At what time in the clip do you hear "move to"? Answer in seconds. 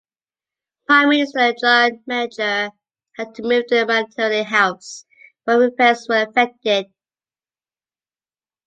3.43-3.81